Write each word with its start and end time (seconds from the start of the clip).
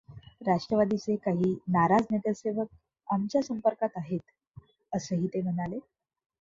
राष्ट्रवादीचे 0.41 1.15
काही 1.25 1.51
नाराज 1.73 2.05
नगरसेवक 2.11 2.67
आमच्या 3.07 3.41
संपर्कात 3.43 3.97
आहेत, 3.97 4.19
असंही 4.93 5.27
ते 5.33 5.41
म्हणाले. 5.41 5.79